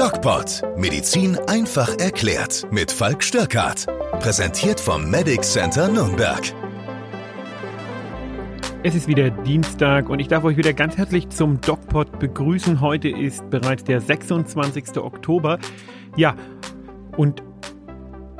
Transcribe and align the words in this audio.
DocPod. 0.00 0.62
Medizin 0.78 1.36
einfach 1.46 1.98
erklärt. 1.98 2.66
Mit 2.70 2.90
Falk 2.90 3.22
Störkart. 3.22 3.84
Präsentiert 4.20 4.80
vom 4.80 5.10
Medic 5.10 5.42
Center 5.42 5.88
Nürnberg. 5.88 6.40
Es 8.82 8.94
ist 8.94 9.08
wieder 9.08 9.28
Dienstag 9.28 10.08
und 10.08 10.18
ich 10.18 10.28
darf 10.28 10.42
euch 10.44 10.56
wieder 10.56 10.72
ganz 10.72 10.96
herzlich 10.96 11.28
zum 11.28 11.60
DocPod 11.60 12.18
begrüßen. 12.18 12.80
Heute 12.80 13.10
ist 13.10 13.50
bereits 13.50 13.84
der 13.84 14.00
26. 14.00 14.96
Oktober. 14.96 15.58
Ja, 16.16 16.34
und 17.18 17.42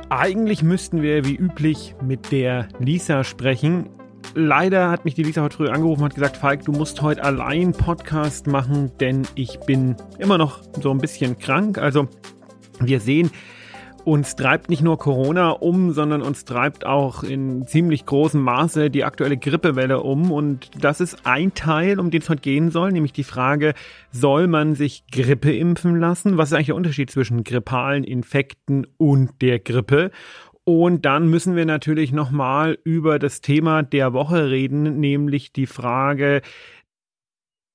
eigentlich 0.09 0.63
müssten 0.63 1.03
wir 1.03 1.25
wie 1.25 1.35
üblich 1.35 1.93
mit 2.01 2.31
der 2.31 2.69
Lisa 2.79 3.23
sprechen. 3.23 3.87
Leider 4.33 4.89
hat 4.89 5.03
mich 5.03 5.15
die 5.15 5.23
Lisa 5.23 5.41
heute 5.41 5.57
früh 5.57 5.67
angerufen 5.67 6.03
und 6.03 6.09
hat 6.09 6.15
gesagt, 6.15 6.37
Falk, 6.37 6.63
du 6.63 6.71
musst 6.71 7.01
heute 7.01 7.21
allein 7.21 7.73
Podcast 7.73 8.47
machen, 8.47 8.89
denn 9.01 9.23
ich 9.35 9.59
bin 9.61 9.97
immer 10.19 10.37
noch 10.37 10.61
so 10.81 10.89
ein 10.91 10.99
bisschen 10.99 11.37
krank. 11.37 11.77
Also 11.77 12.07
wir 12.79 13.01
sehen, 13.01 13.29
uns 14.05 14.35
treibt 14.35 14.69
nicht 14.69 14.81
nur 14.81 14.97
Corona 14.97 15.49
um, 15.49 15.91
sondern 15.91 16.21
uns 16.21 16.45
treibt 16.45 16.85
auch 16.85 17.23
in 17.23 17.67
ziemlich 17.67 18.05
großem 18.05 18.41
Maße 18.41 18.89
die 18.89 19.03
aktuelle 19.03 19.37
Grippewelle 19.37 20.01
um. 20.01 20.31
Und 20.31 20.71
das 20.79 21.01
ist 21.01 21.25
ein 21.25 21.53
Teil, 21.53 21.99
um 21.99 22.09
den 22.09 22.21
es 22.21 22.29
heute 22.29 22.41
gehen 22.41 22.71
soll, 22.71 22.91
nämlich 22.93 23.13
die 23.13 23.25
Frage, 23.25 23.73
soll 24.11 24.47
man 24.47 24.75
sich 24.75 25.03
Grippe 25.11 25.53
impfen 25.53 25.99
lassen? 25.99 26.37
Was 26.37 26.49
ist 26.49 26.53
eigentlich 26.53 26.67
der 26.67 26.75
Unterschied 26.75 27.11
zwischen 27.11 27.43
grippalen 27.43 28.03
Infekten 28.05 28.87
und 28.97 29.41
der 29.41 29.59
Grippe? 29.59 30.11
Und 30.63 31.05
dann 31.05 31.27
müssen 31.27 31.55
wir 31.55 31.65
natürlich 31.65 32.11
nochmal 32.11 32.77
über 32.83 33.17
das 33.17 33.41
Thema 33.41 33.81
der 33.81 34.13
Woche 34.13 34.49
reden, 34.49 34.99
nämlich 34.99 35.51
die 35.53 35.65
Frage 35.65 36.41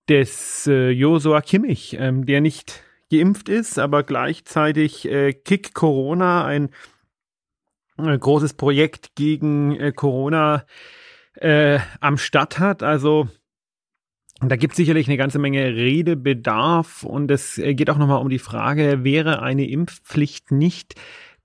des 0.08 0.66
äh, 0.68 0.90
Josua 0.90 1.40
Kimmich, 1.40 1.96
ähm, 1.98 2.26
der 2.26 2.40
nicht 2.40 2.84
geimpft 3.10 3.48
ist, 3.48 3.78
aber 3.78 4.04
gleichzeitig 4.04 5.08
äh, 5.08 5.32
Kick 5.32 5.74
Corona, 5.74 6.44
ein 6.44 6.70
äh, 7.98 8.16
großes 8.16 8.54
Projekt 8.54 9.16
gegen 9.16 9.74
äh, 9.80 9.92
Corona 9.92 10.64
äh, 11.34 11.80
am 12.00 12.18
Start 12.18 12.58
hat. 12.58 12.82
Also 12.82 13.28
da 14.40 14.56
gibt 14.56 14.76
sicherlich 14.76 15.08
eine 15.08 15.16
ganze 15.16 15.38
Menge 15.38 15.74
Redebedarf 15.74 17.02
und 17.02 17.30
es 17.30 17.58
äh, 17.58 17.74
geht 17.74 17.90
auch 17.90 17.98
nochmal 17.98 18.20
um 18.20 18.28
die 18.28 18.38
Frage, 18.38 19.02
wäre 19.02 19.42
eine 19.42 19.68
Impfpflicht 19.68 20.52
nicht 20.52 20.94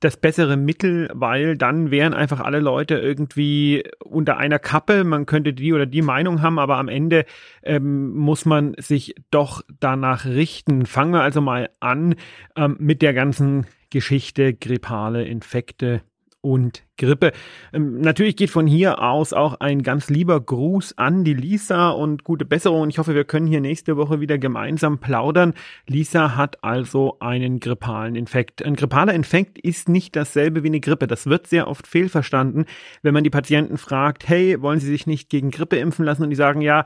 das 0.02 0.17
bessere 0.17 0.57
Mittel, 0.57 1.09
weil 1.13 1.55
dann 1.55 1.91
wären 1.91 2.13
einfach 2.13 2.41
alle 2.41 2.59
Leute 2.59 2.95
irgendwie 2.95 3.83
unter 4.03 4.38
einer 4.38 4.59
Kappe. 4.59 5.03
Man 5.03 5.25
könnte 5.25 5.53
die 5.53 5.71
oder 5.73 5.85
die 5.85 6.02
Meinung 6.02 6.41
haben, 6.41 6.59
aber 6.59 6.77
am 6.77 6.89
Ende 6.89 7.25
ähm, 7.63 8.13
muss 8.16 8.45
man 8.45 8.73
sich 8.77 9.16
doch 9.29 9.61
danach 9.79 10.25
richten. 10.25 10.85
Fangen 10.85 11.13
wir 11.13 11.22
also 11.22 11.39
mal 11.39 11.69
an 11.79 12.16
ähm, 12.55 12.75
mit 12.79 13.02
der 13.02 13.13
ganzen 13.13 13.67
Geschichte 13.91 14.53
grippale 14.53 15.23
Infekte 15.23 16.02
und 16.42 16.84
Grippe. 16.97 17.31
Ähm, 17.73 18.02
natürlich 18.02 18.36
geht 18.36 18.50
von 18.50 18.67
hier 18.67 19.02
aus 19.02 19.34
auch 19.34 19.59
ein 19.59 19.84
ganz 19.84 20.09
lieber 20.09 20.39
Gruß 20.39 20.97
an 20.97 21.23
die 21.23 21.34
Lisa 21.34 21.89
und 21.89 22.23
gute 22.23 22.45
Besserung. 22.45 22.89
Ich 22.89 22.97
hoffe, 22.97 23.16
wir 23.16 23.23
können 23.23 23.47
hier 23.47 23.61
nächste 23.61 23.97
Woche 23.97 24.20
wieder 24.20 24.38
gemeinsam 24.38 25.00
plaudern. 25.00 25.53
Lisa 25.88 26.36
hat 26.36 26.64
also 26.64 27.17
einen 27.19 27.59
grippalen 27.59 28.16
Infekt. 28.16 28.64
Ein 28.64 28.75
grippaler 28.75 29.14
Infekt 29.14 29.59
ist 29.59 29.89
nicht 29.89 30.16
dasselbe 30.16 30.64
wie 30.64 30.67
eine 30.67 30.80
Grippe. 30.80 31.08
Das 31.08 31.28
wird 31.28 31.47
sehr 31.47 31.67
oft 31.67 31.88
fehlverstanden, 31.88 32.66
wenn 33.02 33.14
man 33.14 33.23
die 33.23 33.30
Patienten 33.30 33.78
fragt, 33.78 34.28
hey, 34.28 34.62
wollen 34.62 34.80
Sie 34.80 34.88
sich 34.88 35.08
nicht 35.08 35.30
gegen 35.30 35.52
Grippe 35.52 35.78
impfen 35.78 36.06
lassen? 36.06 36.23
Und 36.23 36.30
die 36.31 36.36
sagen, 36.36 36.62
ja, 36.62 36.86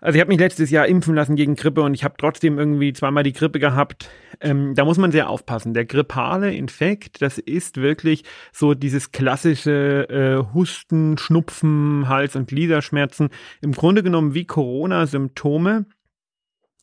also 0.00 0.16
ich 0.16 0.20
habe 0.20 0.28
mich 0.28 0.38
letztes 0.38 0.70
Jahr 0.70 0.86
impfen 0.86 1.14
lassen 1.14 1.36
gegen 1.36 1.56
Grippe 1.56 1.82
und 1.82 1.94
ich 1.94 2.04
habe 2.04 2.14
trotzdem 2.16 2.58
irgendwie 2.58 2.92
zweimal 2.92 3.22
die 3.22 3.32
Grippe 3.32 3.58
gehabt. 3.58 4.10
Ähm, 4.40 4.74
da 4.74 4.84
muss 4.84 4.98
man 4.98 5.12
sehr 5.12 5.28
aufpassen. 5.28 5.74
Der 5.74 5.84
grippale 5.84 6.54
Infekt, 6.54 7.20
das 7.20 7.38
ist 7.38 7.76
wirklich 7.76 8.24
so 8.52 8.74
dieses 8.74 9.12
klassische 9.12 10.08
äh, 10.08 10.54
Husten, 10.54 11.18
Schnupfen, 11.18 12.08
Hals- 12.08 12.36
und 12.36 12.48
Gliederschmerzen. 12.48 13.28
Im 13.60 13.72
Grunde 13.72 14.02
genommen 14.02 14.34
wie 14.34 14.46
Corona-Symptome. 14.46 15.86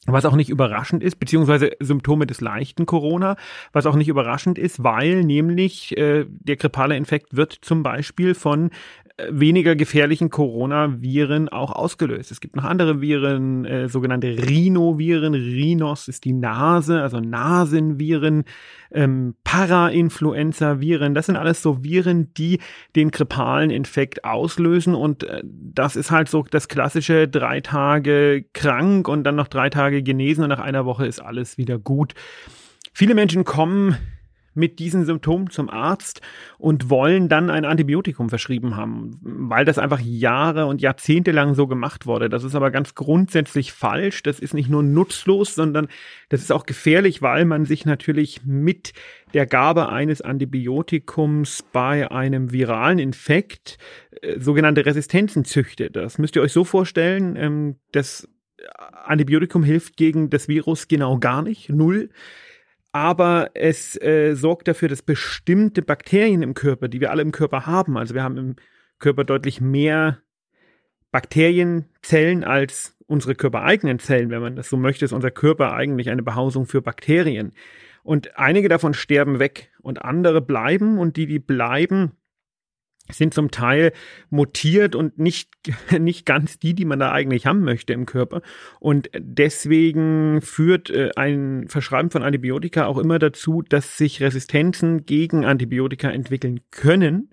Was 0.09 0.23
auch 0.23 0.35
nicht 0.35 0.49
überraschend 0.49 1.03
ist, 1.03 1.19
beziehungsweise 1.19 1.71
Symptome 1.81 2.25
des 2.27 2.39
leichten 2.39 2.85
Corona, 2.85 3.35
was 3.73 3.85
auch 3.85 3.95
nicht 3.95 4.07
überraschend 4.07 4.57
ist, 4.57 4.81
weil 4.81 5.25
nämlich 5.25 5.97
äh, 5.97 6.25
der 6.29 6.55
grippale 6.55 6.95
Infekt 6.95 7.35
wird 7.35 7.51
zum 7.51 7.83
Beispiel 7.83 8.33
von 8.33 8.69
weniger 9.29 9.75
gefährlichen 9.75 10.29
Coronaviren 10.29 11.49
auch 11.49 11.71
ausgelöst. 11.71 12.29
Es 12.31 12.39
gibt 12.39 12.55
noch 12.55 12.65
andere 12.65 13.01
Viren, 13.01 13.65
äh, 13.65 13.89
sogenannte 13.89 14.27
Rhinoviren. 14.27 15.33
Rhinos 15.33 16.07
ist 16.07 16.23
die 16.23 16.33
Nase, 16.33 17.01
also 17.01 17.19
Nasenviren, 17.19 18.43
ähm, 18.91 19.33
Parainfluenza-Viren. 19.43 21.15
Das 21.15 21.25
sind 21.25 21.35
alles 21.35 21.63
so 21.63 21.83
Viren, 21.83 22.31
die 22.35 22.59
den 22.95 23.09
grippalen 23.09 23.71
Infekt 23.71 24.23
auslösen. 24.23 24.93
Und 24.93 25.23
äh, 25.23 25.41
das 25.43 25.95
ist 25.95 26.11
halt 26.11 26.29
so 26.29 26.43
das 26.43 26.67
klassische 26.67 27.27
drei 27.27 27.61
Tage 27.61 28.45
krank 28.53 29.07
und 29.07 29.23
dann 29.23 29.35
noch 29.35 29.47
drei 29.47 29.71
Tage 29.71 30.03
genesen 30.03 30.43
und 30.43 30.49
nach 30.49 30.59
einer 30.59 30.85
Woche 30.85 31.07
ist 31.07 31.19
alles 31.19 31.57
wieder 31.57 31.79
gut. 31.79 32.13
Viele 32.93 33.15
Menschen 33.15 33.45
kommen 33.45 33.97
mit 34.57 34.79
diesen 34.79 35.05
Symptomen 35.05 35.49
zum 35.49 35.69
Arzt 35.69 36.21
und 36.57 36.89
wollen 36.89 37.29
dann 37.29 37.49
ein 37.49 37.65
Antibiotikum 37.65 38.29
verschrieben 38.29 38.75
haben, 38.75 39.17
weil 39.21 39.63
das 39.63 39.77
einfach 39.77 39.99
Jahre 39.99 40.65
und 40.65 40.81
Jahrzehnte 40.81 41.31
lang 41.31 41.53
so 41.55 41.67
gemacht 41.67 42.05
wurde. 42.05 42.29
Das 42.29 42.43
ist 42.43 42.55
aber 42.55 42.71
ganz 42.71 42.95
grundsätzlich 42.95 43.71
falsch. 43.71 44.23
Das 44.23 44.39
ist 44.39 44.53
nicht 44.53 44.69
nur 44.69 44.83
nutzlos, 44.83 45.55
sondern 45.55 45.87
das 46.29 46.41
ist 46.41 46.51
auch 46.51 46.65
gefährlich, 46.65 47.21
weil 47.21 47.45
man 47.45 47.65
sich 47.65 47.85
natürlich 47.85 48.41
mit 48.45 48.93
der 49.33 49.45
Gabe 49.45 49.89
eines 49.89 50.21
Antibiotikums 50.21 51.63
bei 51.71 52.11
einem 52.11 52.51
viralen 52.51 52.99
Infekt 52.99 53.77
äh, 54.21 54.39
sogenannte 54.39 54.85
Resistenzen 54.85 55.45
züchtet. 55.45 55.95
Das 55.95 56.17
müsst 56.17 56.35
ihr 56.35 56.41
euch 56.41 56.53
so 56.53 56.63
vorstellen, 56.63 57.35
ähm, 57.35 57.75
das 57.91 58.27
Antibiotikum 59.05 59.63
hilft 59.63 59.97
gegen 59.97 60.29
das 60.29 60.47
Virus 60.47 60.87
genau 60.87 61.19
gar 61.19 61.41
nicht, 61.41 61.69
null 61.69 62.09
aber 62.97 63.51
es 63.53 63.95
äh, 64.01 64.33
sorgt 64.33 64.67
dafür, 64.67 64.89
dass 64.89 65.03
bestimmte 65.03 65.83
Bakterien 65.83 66.41
im 66.41 66.55
Körper, 66.55 66.87
die 66.87 66.99
wir 66.99 67.11
alle 67.11 67.21
im 67.21 67.31
Körper 67.31 67.67
haben, 67.67 67.95
also 67.95 68.15
wir 68.15 68.23
haben 68.23 68.37
im 68.37 68.55
Körper 68.97 69.23
deutlich 69.23 69.61
mehr 69.61 70.17
Bakterienzellen 71.11 72.43
als 72.43 72.97
unsere 73.05 73.35
körpereigenen 73.35 73.99
Zellen, 73.99 74.31
wenn 74.31 74.41
man 74.41 74.55
das 74.55 74.69
so 74.69 74.77
möchte, 74.77 75.05
ist 75.05 75.13
unser 75.13 75.29
Körper 75.29 75.73
eigentlich 75.73 76.09
eine 76.09 76.23
Behausung 76.23 76.65
für 76.65 76.81
Bakterien. 76.81 77.53
Und 78.01 78.35
einige 78.37 78.67
davon 78.67 78.95
sterben 78.95 79.37
weg 79.37 79.71
und 79.79 80.01
andere 80.01 80.41
bleiben 80.41 80.97
und 80.97 81.17
die, 81.17 81.27
die 81.27 81.39
bleiben, 81.39 82.13
sind 83.09 83.33
zum 83.33 83.51
Teil 83.51 83.93
mutiert 84.29 84.95
und 84.95 85.17
nicht, 85.17 85.49
nicht 85.99 86.25
ganz 86.25 86.59
die, 86.59 86.73
die 86.73 86.85
man 86.85 86.99
da 86.99 87.11
eigentlich 87.11 87.45
haben 87.45 87.63
möchte 87.63 87.93
im 87.93 88.05
Körper. 88.05 88.41
Und 88.79 89.09
deswegen 89.17 90.41
führt 90.41 90.89
äh, 90.89 91.11
ein 91.15 91.67
Verschreiben 91.67 92.11
von 92.11 92.23
Antibiotika 92.23 92.85
auch 92.85 92.97
immer 92.97 93.19
dazu, 93.19 93.61
dass 93.61 93.97
sich 93.97 94.21
Resistenzen 94.21 95.05
gegen 95.05 95.45
Antibiotika 95.45 96.09
entwickeln 96.09 96.61
können. 96.71 97.29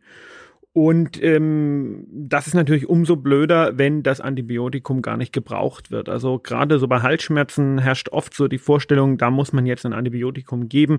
Und 0.77 1.23
ähm, 1.23 2.05
das 2.11 2.49
ist 2.49 2.55
natürlich 2.55 2.89
umso 2.89 3.15
blöder, 3.15 3.79
wenn 3.79 4.03
das 4.03 4.21
Antibiotikum 4.21 5.03
gar 5.03 5.17
nicht 5.17 5.33
gebraucht 5.33 5.93
wird. 5.93 6.09
Also 6.09 6.41
gerade 6.41 6.81
so 6.81 6.89
bei 6.89 7.01
Halsschmerzen 7.01 7.79
herrscht 7.79 8.09
oft 8.09 8.35
so 8.35 8.49
die 8.49 8.59
Vorstellung, 8.59 9.17
da 9.17 9.31
muss 9.31 9.53
man 9.53 9.67
jetzt 9.67 9.87
ein 9.87 9.93
Antibiotikum 9.93 10.69
geben. 10.69 10.99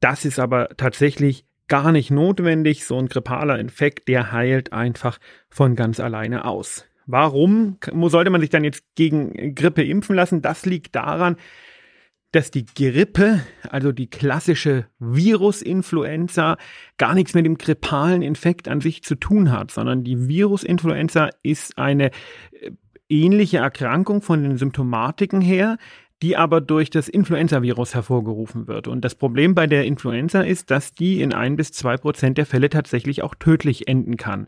Das 0.00 0.26
ist 0.26 0.38
aber 0.38 0.68
tatsächlich 0.76 1.46
gar 1.70 1.92
nicht 1.92 2.10
notwendig. 2.10 2.84
So 2.84 2.98
ein 2.98 3.08
grippaler 3.08 3.58
Infekt, 3.58 4.08
der 4.08 4.32
heilt 4.32 4.74
einfach 4.74 5.18
von 5.48 5.76
ganz 5.76 5.98
alleine 6.00 6.44
aus. 6.44 6.84
Warum 7.06 7.78
sollte 8.08 8.28
man 8.28 8.42
sich 8.42 8.50
dann 8.50 8.64
jetzt 8.64 8.84
gegen 8.94 9.54
Grippe 9.54 9.82
impfen 9.82 10.14
lassen? 10.14 10.42
Das 10.42 10.66
liegt 10.66 10.94
daran, 10.94 11.36
dass 12.32 12.50
die 12.50 12.66
Grippe, 12.66 13.40
also 13.68 13.90
die 13.90 14.08
klassische 14.08 14.86
Virusinfluenza, 14.98 16.58
gar 16.98 17.14
nichts 17.14 17.34
mit 17.34 17.46
dem 17.46 17.58
grippalen 17.58 18.22
Infekt 18.22 18.68
an 18.68 18.80
sich 18.80 19.02
zu 19.02 19.16
tun 19.16 19.50
hat, 19.50 19.70
sondern 19.70 20.04
die 20.04 20.28
Virusinfluenza 20.28 21.30
ist 21.42 21.78
eine 21.78 22.10
äh, 22.52 22.70
ähnliche 23.08 23.58
Erkrankung 23.58 24.22
von 24.22 24.44
den 24.44 24.56
Symptomatiken 24.56 25.40
her, 25.40 25.78
die 26.22 26.36
aber 26.36 26.60
durch 26.60 26.90
das 26.90 27.08
Influenza-Virus 27.08 27.94
hervorgerufen 27.94 28.66
wird. 28.66 28.88
Und 28.88 29.04
das 29.04 29.14
Problem 29.14 29.54
bei 29.54 29.66
der 29.66 29.84
Influenza 29.84 30.42
ist, 30.42 30.70
dass 30.70 30.92
die 30.92 31.22
in 31.22 31.32
ein 31.32 31.56
bis 31.56 31.72
zwei 31.72 31.96
Prozent 31.96 32.38
der 32.38 32.46
Fälle 32.46 32.68
tatsächlich 32.68 33.22
auch 33.22 33.34
tödlich 33.34 33.88
enden 33.88 34.16
kann. 34.16 34.46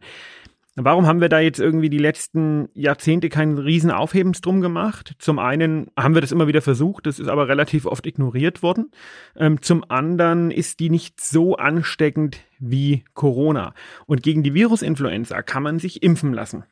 Warum 0.74 1.06
haben 1.06 1.20
wir 1.20 1.28
da 1.28 1.38
jetzt 1.38 1.60
irgendwie 1.60 1.90
die 1.90 1.98
letzten 1.98 2.70
Jahrzehnte 2.72 3.28
keinen 3.28 3.58
riesen 3.58 3.90
Aufhebens 3.90 4.40
drum 4.40 4.62
gemacht? 4.62 5.14
Zum 5.18 5.38
einen 5.38 5.88
haben 5.98 6.14
wir 6.14 6.22
das 6.22 6.32
immer 6.32 6.46
wieder 6.46 6.62
versucht, 6.62 7.06
das 7.06 7.18
ist 7.18 7.28
aber 7.28 7.46
relativ 7.46 7.84
oft 7.84 8.06
ignoriert 8.06 8.62
worden. 8.62 8.90
Ähm, 9.36 9.60
zum 9.60 9.84
anderen 9.90 10.50
ist 10.50 10.80
die 10.80 10.88
nicht 10.88 11.20
so 11.20 11.56
ansteckend 11.56 12.38
wie 12.58 13.04
Corona. 13.12 13.74
Und 14.06 14.22
gegen 14.22 14.42
die 14.42 14.54
Virusinfluenza 14.54 15.42
kann 15.42 15.62
man 15.62 15.78
sich 15.78 16.02
impfen 16.02 16.32
lassen. 16.32 16.64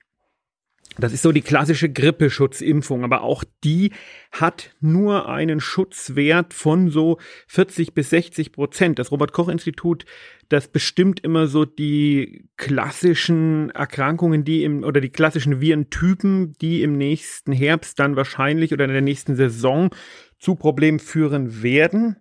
Das 1.01 1.13
ist 1.13 1.23
so 1.23 1.33
die 1.33 1.43
klassische 1.43 1.91
Grippeschutzimpfung, 1.91 3.05
aber 3.05 3.23
auch 3.23 3.45
die 3.65 3.93
hat 4.31 4.75
nur 4.81 5.29
einen 5.29 5.61
Schutzwert 5.61 6.55
von 6.55 6.91
so 6.91 7.19
40 7.49 7.95
bis 7.95 8.11
60 8.11 8.53
Prozent. 8.53 8.99
Das 8.99 9.11
Robert 9.11 9.33
Koch 9.33 9.49
Institut, 9.49 10.05
das 10.49 10.69
bestimmt 10.69 11.21
immer 11.21 11.47
so 11.47 11.65
die 11.65 12.49
klassischen 12.57 13.71
Erkrankungen, 13.71 14.45
die 14.45 14.65
im 14.65 14.85
oder 14.85 15.01
die 15.01 15.11
klassischen 15.11 15.61
Virentypen, 15.61 16.55
die 16.61 16.83
im 16.83 16.97
nächsten 16.97 17.53
Herbst 17.53 17.99
dann 17.99 18.17
wahrscheinlich 18.17 18.73
oder 18.73 18.85
in 18.85 18.93
der 18.93 19.01
nächsten 19.01 19.37
Saison 19.37 19.91
zu 20.39 20.55
Problemen 20.55 20.99
führen 20.99 21.63
werden. 21.63 22.17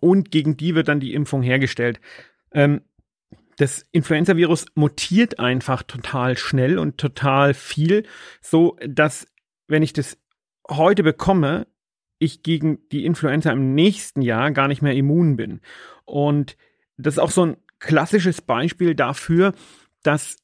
Und 0.00 0.30
gegen 0.30 0.56
die 0.56 0.74
wird 0.74 0.88
dann 0.88 1.00
die 1.00 1.14
Impfung 1.14 1.42
hergestellt. 1.42 2.00
Ähm, 2.52 2.80
das 3.58 3.84
Influenza-Virus 3.90 4.66
mutiert 4.76 5.40
einfach 5.40 5.82
total 5.82 6.38
schnell 6.38 6.78
und 6.78 6.96
total 6.96 7.54
viel, 7.54 8.06
so 8.40 8.76
dass 8.86 9.26
wenn 9.66 9.82
ich 9.82 9.92
das 9.92 10.16
heute 10.70 11.02
bekomme, 11.02 11.66
ich 12.20 12.42
gegen 12.42 12.78
die 12.90 13.04
Influenza 13.04 13.50
im 13.50 13.74
nächsten 13.74 14.22
Jahr 14.22 14.52
gar 14.52 14.68
nicht 14.68 14.80
mehr 14.80 14.94
immun 14.94 15.36
bin. 15.36 15.60
Und 16.04 16.56
das 16.96 17.14
ist 17.14 17.18
auch 17.18 17.30
so 17.30 17.46
ein 17.46 17.56
klassisches 17.80 18.40
Beispiel 18.40 18.94
dafür, 18.94 19.52
dass 20.02 20.36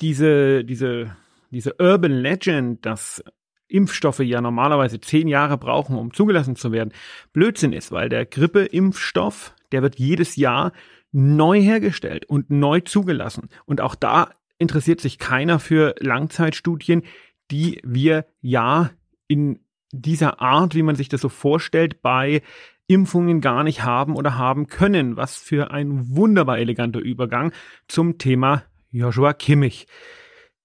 diese, 0.00 0.64
diese, 0.64 1.16
diese 1.50 1.74
Urban 1.78 2.12
Legend, 2.12 2.84
dass 2.86 3.22
Impfstoffe 3.68 4.20
ja 4.20 4.40
normalerweise 4.40 5.00
zehn 5.00 5.28
Jahre 5.28 5.58
brauchen, 5.58 5.96
um 5.96 6.12
zugelassen 6.12 6.56
zu 6.56 6.72
werden, 6.72 6.92
Blödsinn 7.32 7.72
ist, 7.72 7.92
weil 7.92 8.08
der 8.08 8.24
Grippeimpfstoff, 8.26 9.54
der 9.72 9.82
wird 9.82 9.98
jedes 9.98 10.36
Jahr 10.36 10.72
neu 11.12 11.60
hergestellt 11.60 12.24
und 12.24 12.50
neu 12.50 12.80
zugelassen. 12.80 13.48
Und 13.64 13.80
auch 13.80 13.94
da 13.94 14.30
interessiert 14.58 15.00
sich 15.00 15.18
keiner 15.18 15.58
für 15.58 15.94
Langzeitstudien, 15.98 17.02
die 17.50 17.80
wir 17.84 18.26
ja 18.40 18.90
in 19.28 19.60
dieser 19.92 20.40
Art, 20.40 20.74
wie 20.74 20.82
man 20.82 20.96
sich 20.96 21.08
das 21.08 21.20
so 21.20 21.28
vorstellt, 21.28 22.00
bei 22.00 22.42
Impfungen 22.86 23.40
gar 23.40 23.62
nicht 23.62 23.84
haben 23.84 24.16
oder 24.16 24.38
haben 24.38 24.66
können. 24.66 25.16
Was 25.16 25.36
für 25.36 25.70
ein 25.70 26.16
wunderbar 26.16 26.58
eleganter 26.58 27.00
Übergang 27.00 27.52
zum 27.88 28.18
Thema 28.18 28.64
Joshua 28.90 29.32
Kimmich. 29.32 29.86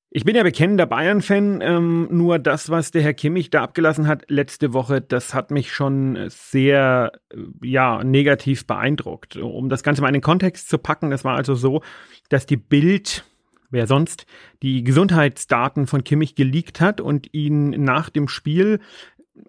Ich 0.10 0.24
bin 0.24 0.38
ja 0.38 0.44
bekennender 0.44 0.86
Bayern-Fan, 0.86 1.60
ähm, 1.62 2.08
nur 2.10 2.40
das, 2.40 2.70
was 2.70 2.92
der 2.92 3.02
Herr 3.02 3.14
Kimmich 3.14 3.50
da 3.50 3.62
abgelassen 3.62 4.08
hat 4.08 4.24
letzte 4.30 4.72
Woche, 4.72 5.02
das 5.02 5.34
hat 5.34 5.52
mich 5.52 5.74
schon 5.74 6.18
sehr, 6.30 7.12
äh, 7.30 7.38
ja, 7.62 8.02
negativ 8.04 8.66
beeindruckt. 8.66 9.36
Um 9.36 9.68
das 9.68 9.84
Ganze 9.84 10.02
mal 10.02 10.08
in 10.08 10.14
den 10.14 10.22
Kontext 10.22 10.70
zu 10.70 10.78
packen, 10.78 11.10
das 11.10 11.26
war 11.26 11.36
also 11.36 11.56
so, 11.56 11.82
dass 12.30 12.46
die 12.46 12.56
Bild, 12.56 13.26
wer 13.70 13.86
sonst, 13.86 14.26
die 14.64 14.86
Gesundheitsdaten 14.86 15.88
von 15.88 16.06
Kimmich 16.06 16.36
geleakt 16.36 16.80
hat 16.80 17.02
und 17.02 17.34
ihn 17.34 17.72
nach 17.72 18.10
dem 18.10 18.30
Spiel 18.30 18.80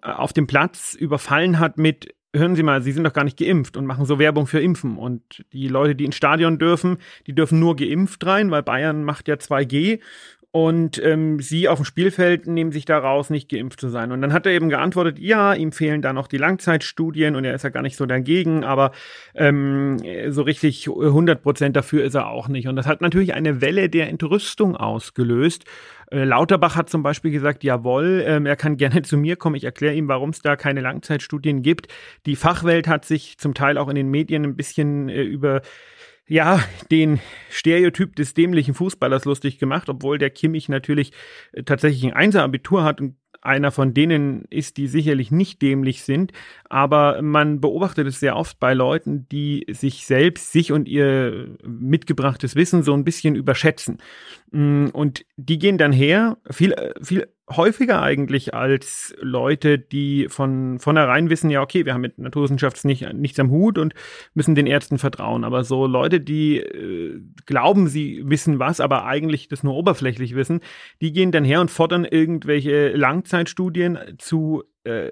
äh, 0.01 0.11
auf 0.11 0.33
dem 0.33 0.45
Platz 0.45 0.93
überfallen 0.93 1.59
hat 1.59 1.77
mit 1.77 2.13
hören 2.35 2.55
Sie 2.55 2.61
mal, 2.61 2.83
Sie 2.83 2.91
sind 2.91 3.05
doch 3.05 3.13
gar 3.13 3.23
nicht 3.23 3.39
geimpft 3.39 3.75
und 3.75 3.85
machen 3.85 4.05
so 4.05 4.19
Werbung 4.19 4.45
für 4.45 4.59
Impfen. 4.59 4.97
Und 4.97 5.43
die 5.51 5.67
Leute, 5.67 5.95
die 5.95 6.05
ins 6.05 6.15
Stadion 6.15 6.59
dürfen, 6.59 6.97
die 7.25 7.33
dürfen 7.33 7.59
nur 7.59 7.75
geimpft 7.75 8.23
rein, 8.25 8.51
weil 8.51 8.61
Bayern 8.61 9.03
macht 9.03 9.27
ja 9.27 9.35
2G 9.35 9.99
und 10.51 10.99
ähm, 11.03 11.39
sie 11.39 11.67
auf 11.67 11.77
dem 11.77 11.85
Spielfeld 11.85 12.47
nehmen 12.47 12.71
sich 12.71 12.85
daraus, 12.85 13.29
nicht 13.29 13.49
geimpft 13.49 13.79
zu 13.79 13.89
sein. 13.89 14.11
Und 14.11 14.21
dann 14.23 14.33
hat 14.33 14.47
er 14.47 14.51
eben 14.51 14.69
geantwortet, 14.69 15.19
ja, 15.19 15.53
ihm 15.53 15.71
fehlen 15.71 16.01
da 16.01 16.11
noch 16.11 16.27
die 16.27 16.37
Langzeitstudien 16.37 17.35
und 17.35 17.45
er 17.45 17.53
ist 17.53 17.63
ja 17.63 17.69
gar 17.69 17.83
nicht 17.83 17.95
so 17.95 18.07
dagegen, 18.07 18.63
aber 18.63 18.91
ähm, 19.35 19.97
so 20.29 20.41
richtig 20.41 20.89
100 20.89 21.43
Prozent 21.43 21.75
dafür 21.75 22.03
ist 22.03 22.15
er 22.15 22.29
auch 22.29 22.47
nicht. 22.47 22.67
Und 22.67 22.77
das 22.77 22.87
hat 22.87 23.01
natürlich 23.01 23.35
eine 23.35 23.61
Welle 23.61 23.89
der 23.89 24.09
Entrüstung 24.09 24.75
ausgelöst. 24.75 25.65
Äh, 26.11 26.23
Lauterbach 26.23 26.75
hat 26.75 26.89
zum 26.89 27.03
Beispiel 27.03 27.29
gesagt, 27.29 27.63
jawohl, 27.63 28.23
ähm, 28.25 28.47
er 28.47 28.55
kann 28.55 28.77
gerne 28.77 29.03
zu 29.03 29.17
mir 29.17 29.35
kommen, 29.35 29.55
ich 29.55 29.65
erkläre 29.65 29.93
ihm, 29.93 30.07
warum 30.07 30.31
es 30.31 30.41
da 30.41 30.55
keine 30.55 30.81
Langzeitstudien 30.81 31.61
gibt. 31.61 31.89
Die 32.25 32.35
Fachwelt 32.35 32.87
hat 32.87 33.05
sich 33.05 33.37
zum 33.37 33.53
Teil 33.53 33.77
auch 33.77 33.87
in 33.87 33.95
den 33.95 34.09
Medien 34.09 34.45
ein 34.45 34.55
bisschen 34.55 35.09
äh, 35.09 35.21
über 35.21 35.61
ja, 36.29 36.63
den 36.91 37.19
Stereotyp 37.49 38.15
des 38.15 38.35
dämlichen 38.35 38.75
Fußballers 38.75 39.25
lustig 39.25 39.57
gemacht, 39.57 39.89
obwohl 39.89 40.19
der 40.19 40.29
Kimmich 40.29 40.69
natürlich 40.69 41.11
äh, 41.51 41.63
tatsächlich 41.63 42.05
ein 42.05 42.13
Einser-Abitur 42.13 42.83
hat 42.83 43.01
und 43.01 43.15
einer 43.41 43.71
von 43.71 43.93
denen 43.93 44.45
ist, 44.49 44.77
die 44.77 44.87
sicherlich 44.87 45.31
nicht 45.31 45.61
dämlich 45.61 46.03
sind, 46.03 46.33
aber 46.69 47.21
man 47.23 47.59
beobachtet 47.59 48.07
es 48.07 48.19
sehr 48.19 48.35
oft 48.35 48.59
bei 48.59 48.75
Leuten, 48.75 49.27
die 49.29 49.65
sich 49.71 50.05
selbst, 50.05 50.51
sich 50.51 50.71
und 50.71 50.87
ihr 50.87 51.57
mitgebrachtes 51.65 52.55
Wissen 52.55 52.83
so 52.83 52.93
ein 52.93 53.03
bisschen 53.03 53.35
überschätzen. 53.35 53.97
Mm, 54.51 54.87
und 54.93 55.25
die 55.35 55.57
gehen 55.57 55.79
dann 55.79 55.91
her, 55.91 56.37
viel, 56.49 56.75
viel 57.01 57.27
häufiger 57.49 58.01
eigentlich 58.01 58.53
als 58.53 59.15
Leute, 59.19 59.79
die 59.79 60.27
von 60.29 60.79
vornherein 60.79 61.29
wissen, 61.29 61.49
ja, 61.49 61.61
okay, 61.61 61.85
wir 61.85 61.93
haben 61.93 62.01
mit 62.01 62.19
Naturwissenschaft 62.19 62.85
nicht, 62.85 63.11
nichts 63.13 63.39
am 63.39 63.49
Hut 63.49 63.77
und 63.77 63.93
müssen 64.35 64.55
den 64.55 64.67
Ärzten 64.67 64.99
vertrauen. 64.99 65.43
Aber 65.43 65.63
so 65.63 65.87
Leute, 65.87 66.21
die 66.21 66.59
äh, 66.59 67.19
glauben, 67.45 67.87
sie 67.87 68.21
wissen 68.25 68.59
was, 68.59 68.79
aber 68.79 69.05
eigentlich 69.05 69.47
das 69.47 69.63
nur 69.63 69.75
oberflächlich 69.75 70.35
wissen, 70.35 70.59
die 71.01 71.11
gehen 71.11 71.31
dann 71.31 71.43
her 71.43 71.61
und 71.61 71.71
fordern 71.71 72.05
irgendwelche 72.05 72.89
Langzeitstudien 72.89 73.97
zu 74.19 74.63
äh, 74.83 75.11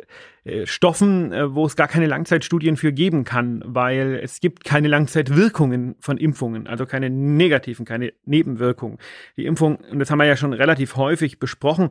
Stoffen, 0.66 1.32
äh, 1.34 1.54
wo 1.54 1.66
es 1.66 1.76
gar 1.76 1.88
keine 1.88 2.08
Langzeitstudien 2.08 2.78
für 2.78 2.94
geben 2.94 3.24
kann, 3.24 3.62
weil 3.66 4.20
es 4.22 4.40
gibt 4.40 4.64
keine 4.64 4.88
Langzeitwirkungen 4.88 5.96
von 6.00 6.18
Impfungen, 6.18 6.68
also 6.68 6.86
keine 6.86 7.10
negativen, 7.10 7.86
keine 7.86 8.14
Nebenwirkungen. 8.26 8.98
Die 9.36 9.46
Impfung, 9.46 9.76
und 9.76 10.00
das 10.00 10.10
haben 10.10 10.20
wir 10.20 10.26
ja 10.26 10.38
schon 10.38 10.54
relativ 10.54 10.96
häufig 10.96 11.40
besprochen, 11.40 11.90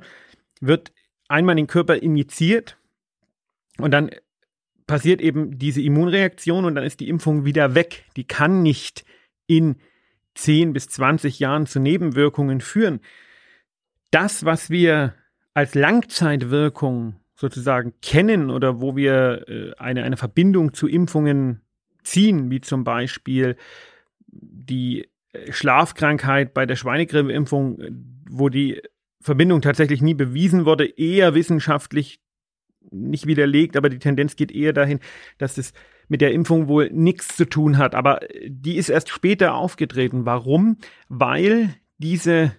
wird 0.61 0.93
einmal 1.29 1.53
in 1.55 1.65
den 1.65 1.67
Körper 1.67 1.97
injiziert 1.97 2.79
und 3.79 3.91
dann 3.91 4.11
passiert 4.87 5.21
eben 5.21 5.59
diese 5.59 5.83
Immunreaktion 5.83 6.65
und 6.65 6.75
dann 6.77 6.85
ist 6.85 7.01
die 7.01 7.09
Impfung 7.09 7.45
wieder 7.45 7.75
weg. 7.75 8.05
Die 8.17 8.25
kann 8.25 8.63
nicht 8.63 9.05
in 9.47 9.77
10 10.35 10.73
bis 10.73 10.89
20 10.89 11.41
Jahren 11.41 11.67
zu 11.67 11.81
Nebenwirkungen 11.81 12.61
führen. 12.61 13.01
Das, 14.11 14.45
was 14.45 14.71
wir 14.71 15.15
als 15.55 15.75
Langzeitwirkung 15.75 17.17
sozusagen 17.37 17.93
kennen 18.03 18.51
oder 18.51 18.81
wo 18.81 18.97
wir 18.97 19.45
äh, 19.49 19.73
eine, 19.77 20.03
eine 20.03 20.17
Verbindung 20.17 20.75
zu 20.75 20.89
Impfungen 20.89 21.61
ziehen, 22.03 22.51
wie 22.51 22.61
zum 22.61 22.83
Beispiel 22.83 23.57
die 24.27 25.09
äh, 25.33 25.53
Schlafkrankheit 25.53 26.55
bei 26.55 26.67
der 26.67 26.77
Schweinegrippeimpfung, 26.77 27.79
wo 28.29 28.49
die 28.49 28.83
Verbindung 29.21 29.61
tatsächlich 29.61 30.03
nie 30.03 30.15
bewiesen 30.15 30.65
wurde, 30.65 30.87
eher 30.87 31.35
wissenschaftlich 31.35 32.21
nicht 32.91 33.27
widerlegt, 33.27 33.77
aber 33.77 33.89
die 33.89 33.99
Tendenz 33.99 34.37
geht 34.37 34.53
eher 34.53 34.73
dahin, 34.73 35.01
dass 35.39 35.59
es 35.59 35.73
mit 36.09 36.21
der 36.21 36.33
Impfung 36.33 36.69
wohl 36.69 36.91
nichts 36.91 37.37
zu 37.37 37.45
tun 37.45 37.79
hat. 37.79 37.95
Aber 37.95 38.21
die 38.47 38.77
ist 38.77 38.89
erst 38.89 39.09
später 39.09 39.55
aufgetreten. 39.55 40.25
Warum? 40.25 40.79
Weil 41.09 41.75
diese 41.99 42.53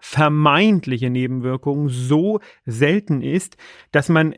vermeintliche 0.00 1.10
Nebenwirkung 1.10 1.88
so 1.88 2.40
selten 2.64 3.22
ist, 3.22 3.56
dass 3.92 4.08
man 4.08 4.34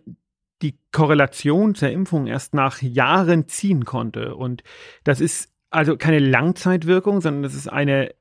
die 0.62 0.78
Korrelation 0.92 1.74
zur 1.74 1.90
Impfung 1.90 2.26
erst 2.26 2.54
nach 2.54 2.82
Jahren 2.82 3.48
ziehen 3.48 3.84
konnte. 3.84 4.34
Und 4.36 4.62
das 5.04 5.20
ist 5.20 5.52
also 5.70 5.96
keine 5.96 6.18
Langzeitwirkung, 6.18 7.20
sondern 7.20 7.42
das 7.42 7.54
ist 7.54 7.68
eine 7.68 8.14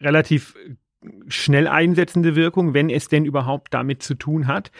relativ 0.00 0.56
schnell 1.28 1.66
einsetzende 1.66 2.36
Wirkung, 2.36 2.74
wenn 2.74 2.90
es 2.90 3.08
denn 3.08 3.24
überhaupt 3.24 3.74
damit 3.74 4.02
zu 4.02 4.14
tun 4.14 4.46
hat, 4.46 4.70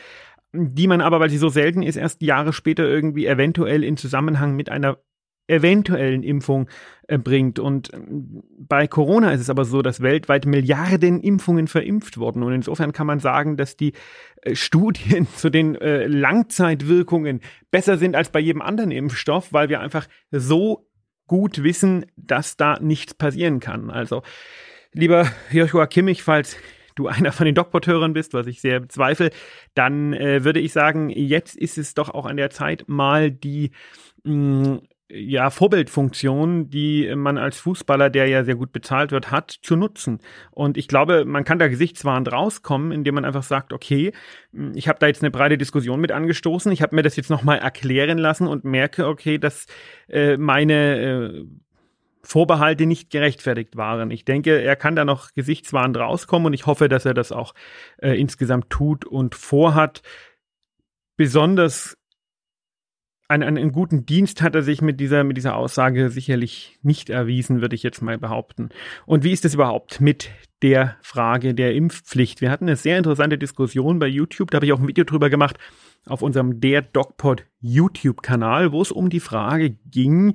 die 0.53 0.87
man 0.87 1.01
aber, 1.01 1.21
weil 1.21 1.31
sie 1.31 1.39
so 1.39 1.49
selten 1.49 1.83
ist, 1.83 1.97
erst 1.97 2.23
Jahre 2.23 2.53
später 2.53 2.85
irgendwie 2.85 3.27
eventuell 3.27 3.83
in 3.83 3.97
Zusammenhang 3.97 4.55
mit 4.55 4.69
einer 4.69 4.99
eventuellen 5.47 6.23
Impfung 6.23 6.69
äh, 7.07 7.19
bringt. 7.19 7.59
Und 7.59 7.93
ähm, 7.93 8.43
bei 8.59 8.87
Corona 8.87 9.33
ist 9.33 9.41
es 9.41 9.51
aber 9.51 9.65
so, 9.65 9.83
dass 9.83 10.01
weltweit 10.01 10.47
Milliarden 10.47 11.21
Impfungen 11.21 11.69
verimpft 11.69 12.17
wurden. 12.17 12.43
Und 12.43 12.53
insofern 12.53 12.93
kann 12.93 13.07
man 13.07 13.21
sagen, 13.21 13.57
dass 13.57 13.77
die 13.77 13.93
äh, 14.43 14.55
Studien 14.55 15.27
zu 15.37 15.51
den 15.51 15.75
äh, 15.75 16.07
Langzeitwirkungen 16.07 17.41
besser 17.71 17.99
sind 17.99 18.17
als 18.17 18.31
bei 18.31 18.41
jedem 18.41 18.63
anderen 18.63 18.91
Impfstoff, 18.91 19.53
weil 19.53 19.69
wir 19.69 19.81
einfach 19.81 20.07
so 20.31 20.89
gut 21.27 21.63
wissen, 21.63 22.07
dass 22.17 22.57
da 22.57 22.79
nichts 22.81 23.15
passieren 23.15 23.61
kann. 23.61 23.91
Also, 23.91 24.23
lieber 24.93 25.27
Joshua 25.51 25.87
Kimmich, 25.87 26.23
falls 26.23 26.57
du 26.95 27.07
einer 27.09 27.33
von 27.33 27.45
den 27.45 27.55
Dokporteuren 27.55 28.15
bist, 28.15 28.33
was 28.33 28.47
ich 28.47 28.61
sehr 28.61 28.81
bezweifle, 28.81 29.31
dann 29.75 30.13
würde 30.13 30.61
ich 30.61 30.73
sagen, 30.73 31.11
jetzt 31.11 31.57
ist 31.57 31.77
es 31.77 31.95
doch 31.95 32.11
auch 32.11 32.27
an 32.27 32.37
der 32.37 32.51
Zeit, 32.51 32.85
mal 32.87 33.31
die 33.31 33.73
mm, 34.23 34.77
ja, 35.09 35.51
Vorbildfunktion, 35.51 36.71
die 36.71 37.15
man 37.15 37.37
als 37.37 37.59
Fußballer, 37.59 38.09
der 38.09 38.27
ja 38.27 38.43
sehr 38.45 38.55
gut 38.55 38.73
bezahlt 38.73 39.13
wird, 39.13 39.31
hat, 39.31 39.51
zu 39.51 39.77
nutzen. 39.77 40.21
Und 40.51 40.79
ich 40.79 40.89
glaube, 40.89 41.25
man 41.27 41.45
kann 41.45 41.59
da 41.59 41.69
gesichtswahrend 41.69 42.33
rauskommen, 42.33 42.91
indem 42.91 43.17
man 43.17 43.25
einfach 43.25 43.43
sagt, 43.43 43.73
okay, 43.73 44.13
ich 44.75 44.89
habe 44.89 44.99
da 44.99 45.07
jetzt 45.07 45.23
eine 45.23 45.31
breite 45.31 45.59
Diskussion 45.59 46.01
mit 46.01 46.11
angestoßen, 46.11 46.73
ich 46.73 46.81
habe 46.81 46.97
mir 46.97 47.03
das 47.03 47.17
jetzt 47.17 47.29
nochmal 47.31 47.59
erklären 47.59 48.19
lassen 48.19 48.47
und 48.47 48.65
merke, 48.65 49.07
okay, 49.07 49.39
dass 49.39 49.67
äh, 50.09 50.39
meine 50.39 51.01
äh, 51.01 51.45
Vorbehalte 52.23 52.87
nicht 52.87 53.11
gerechtfertigt 53.11 53.77
waren. 53.77 54.11
Ich 54.11 54.25
denke, 54.25 54.63
er 54.63 54.77
kann 54.77 54.97
da 54.97 55.05
noch 55.05 55.35
gesichtswahrend 55.35 55.99
rauskommen 55.99 56.47
und 56.47 56.55
ich 56.55 56.65
hoffe, 56.65 56.89
dass 56.89 57.05
er 57.05 57.13
das 57.13 57.31
auch 57.31 57.55
äh, 57.99 58.19
insgesamt 58.19 58.71
tut 58.71 59.05
und 59.05 59.35
vorhat. 59.35 60.03
Besonders 61.17 61.97
einen, 63.29 63.43
einen 63.43 63.73
guten 63.73 64.05
Dienst 64.07 64.43
hat 64.43 64.55
er 64.55 64.63
sich 64.63 64.83
mit 64.83 65.01
dieser, 65.01 65.25
mit 65.25 65.37
dieser 65.37 65.57
Aussage 65.57 66.11
sicherlich 66.11 66.79
nicht 66.83 67.11
erwiesen, 67.11 67.61
würde 67.61 67.75
ich 67.75 67.83
jetzt 67.83 68.03
mal 68.03 68.19
behaupten. 68.19 68.69
Und 69.07 69.25
wie 69.25 69.33
ist 69.33 69.45
es 69.45 69.55
überhaupt 69.55 70.01
mit 70.01 70.31
der 70.63 70.97
Frage 71.03 71.55
der 71.55 71.75
Impfpflicht? 71.75 72.41
Wir 72.41 72.51
hatten 72.51 72.67
eine 72.67 72.77
sehr 72.77 72.99
interessante 72.99 73.39
Diskussion 73.39 73.99
bei 73.99 74.07
YouTube, 74.07 74.51
da 74.51 74.57
habe 74.57 74.67
ich 74.67 74.73
auch 74.73 74.81
ein 74.81 74.89
Video 74.89 75.05
drüber 75.05 75.31
gemacht 75.31 75.59
auf 76.07 76.23
unserem 76.23 76.61
Der 76.61 76.83
DocPod 76.83 77.47
YouTube-Kanal, 77.61 78.73
wo 78.73 78.83
es 78.83 78.93
um 78.93 79.09
die 79.09 79.21
Frage 79.21 79.71
ging, 79.71 80.35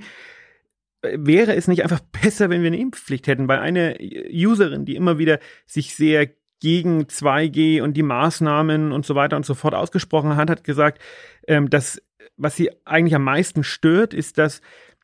wäre 1.01 1.55
es 1.55 1.67
nicht 1.67 1.83
einfach 1.83 1.99
besser, 1.99 2.49
wenn 2.49 2.61
wir 2.61 2.67
eine 2.67 2.79
Impfpflicht 2.79 3.27
hätten? 3.27 3.47
Weil 3.47 3.59
eine 3.59 3.97
Userin, 4.31 4.85
die 4.85 4.95
immer 4.95 5.17
wieder 5.17 5.39
sich 5.65 5.95
sehr 5.95 6.29
gegen 6.59 7.03
2G 7.03 7.81
und 7.81 7.95
die 7.95 8.03
Maßnahmen 8.03 8.91
und 8.91 9.05
so 9.05 9.15
weiter 9.15 9.37
und 9.37 9.45
so 9.45 9.53
fort 9.53 9.73
ausgesprochen 9.73 10.35
hat, 10.35 10.49
hat 10.49 10.63
gesagt, 10.63 11.01
ähm, 11.47 11.69
dass 11.69 12.01
was 12.39 12.55
sie 12.55 12.71
eigentlich 12.85 13.15
am 13.15 13.23
meisten 13.23 13.63
stört, 13.63 14.13
ist, 14.13 14.37
dass 14.37 14.61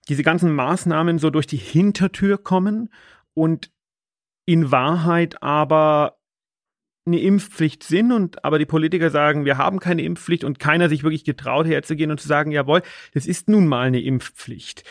diese 0.08 0.24
ganzen 0.24 0.54
Maßnahmen 0.56 1.20
so 1.20 1.30
durch 1.30 1.48
die 1.48 1.58
Hintertür 1.58 2.38
kommen 2.38 2.90
und 3.34 3.72
in 4.46 4.72
Wahrheit 4.72 5.42
aber 5.44 6.18
eine 7.06 7.20
Impfpflicht 7.20 7.84
sind 7.84 8.12
und 8.12 8.44
aber 8.44 8.58
die 8.58 8.66
Politiker 8.66 9.10
sagen, 9.12 9.46
wir 9.46 9.58
haben 9.58 9.80
keine 9.80 10.02
Impfpflicht 10.02 10.44
und 10.44 10.60
keiner 10.60 10.90
sich 10.90 11.04
wirklich 11.04 11.24
getraut 11.24 11.68
herzugehen 11.68 12.10
und 12.10 12.20
zu 12.20 12.28
sagen, 12.28 12.52
jawohl, 12.52 12.82
das 13.14 13.28
ist 13.28 13.48
nun 13.48 13.68
mal 13.68 13.88
eine 13.88 14.02
Impfpflicht. 14.02 14.84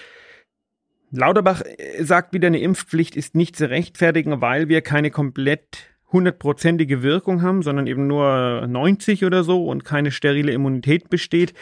Lauterbach 1.11 1.63
äh, 1.63 2.05
sagt 2.05 2.33
wieder, 2.33 2.49
eine 2.49 2.61
Impfpflicht 2.61 3.17
ist 3.17 3.35
nicht 3.35 3.57
zu 3.57 3.69
rechtfertigen, 3.69 4.41
weil 4.41 4.69
wir 4.69 4.81
keine 4.83 5.11
komplett 5.11 5.89
hundertprozentige 6.13 7.03
Wirkung 7.03 7.43
haben, 7.43 7.63
sondern 7.63 7.89
eben 7.89 8.07
nur 8.07 8.67
90 8.69 9.25
oder 9.25 9.43
so 9.43 9.67
und 9.67 9.85
keine 9.85 10.13
sterile 10.13 10.53
Immunität 10.53 11.11
besteht. 11.11 11.55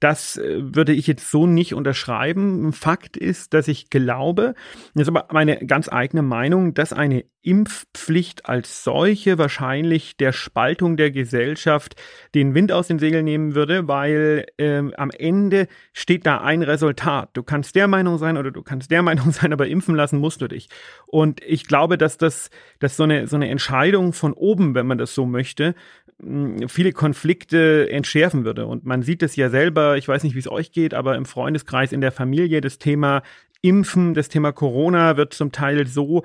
Das 0.00 0.38
äh, 0.38 0.74
würde 0.74 0.92
ich 0.92 1.06
jetzt 1.06 1.30
so 1.30 1.46
nicht 1.46 1.74
unterschreiben. 1.74 2.72
Fakt 2.72 3.16
ist, 3.16 3.54
dass 3.54 3.68
ich 3.68 3.90
glaube, 3.90 4.54
das 4.94 5.02
ist 5.02 5.08
aber 5.08 5.28
meine 5.30 5.64
ganz 5.66 5.88
eigene 5.90 6.22
Meinung, 6.22 6.74
dass 6.74 6.92
eine 6.92 7.24
Impfpflicht 7.42 8.46
als 8.46 8.84
solche 8.84 9.38
wahrscheinlich 9.38 10.16
der 10.16 10.32
Spaltung 10.32 10.96
der 10.96 11.10
Gesellschaft 11.10 11.94
den 12.34 12.54
Wind 12.54 12.70
aus 12.70 12.88
den 12.88 12.98
Segeln 12.98 13.24
nehmen 13.24 13.54
würde, 13.54 13.88
weil 13.88 14.46
ähm, 14.58 14.92
am 14.96 15.10
Ende 15.10 15.66
steht 15.94 16.26
da 16.26 16.42
ein 16.42 16.62
Resultat. 16.62 17.30
Du 17.32 17.42
kannst 17.42 17.74
der 17.76 17.88
Meinung 17.88 18.18
sein 18.18 18.36
oder 18.36 18.50
du 18.50 18.62
kannst 18.62 18.90
der 18.90 19.02
Meinung 19.10 19.32
sein, 19.32 19.52
aber 19.52 19.68
impfen 19.68 19.94
lassen 19.94 20.18
musst 20.18 20.42
du 20.42 20.48
dich. 20.48 20.68
Und 21.06 21.42
ich 21.42 21.66
glaube, 21.66 21.96
dass 21.96 22.18
das, 22.18 22.50
dass 22.78 22.96
so 22.96 23.04
eine, 23.04 23.26
so 23.26 23.36
eine 23.36 23.48
Entscheidung 23.48 24.12
von 24.12 24.32
oben, 24.34 24.74
wenn 24.74 24.86
man 24.86 24.98
das 24.98 25.14
so 25.14 25.24
möchte, 25.24 25.74
viele 26.66 26.92
Konflikte 26.92 27.88
entschärfen 27.90 28.44
würde. 28.44 28.66
Und 28.66 28.84
man 28.84 29.02
sieht 29.02 29.22
es 29.22 29.36
ja 29.36 29.48
selber, 29.48 29.96
ich 29.96 30.06
weiß 30.06 30.22
nicht, 30.22 30.34
wie 30.34 30.40
es 30.40 30.50
euch 30.50 30.72
geht, 30.72 30.94
aber 30.94 31.16
im 31.16 31.24
Freundeskreis, 31.24 31.92
in 31.92 32.00
der 32.00 32.12
Familie, 32.12 32.60
das 32.60 32.78
Thema 32.78 33.22
Impfen, 33.62 34.14
das 34.14 34.28
Thema 34.28 34.52
Corona 34.52 35.16
wird 35.16 35.34
zum 35.34 35.52
Teil 35.52 35.86
so 35.86 36.24